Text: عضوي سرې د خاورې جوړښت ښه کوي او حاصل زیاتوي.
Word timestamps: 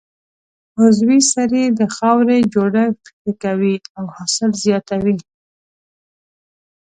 عضوي 0.79 1.19
سرې 1.31 1.63
د 1.79 1.81
خاورې 1.95 2.37
جوړښت 2.53 3.03
ښه 3.17 3.31
کوي 3.43 3.75
او 3.97 4.05
حاصل 4.15 4.51
زیاتوي. 4.63 5.15